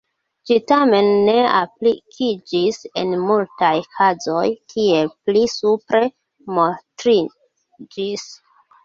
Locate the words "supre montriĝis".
5.57-8.25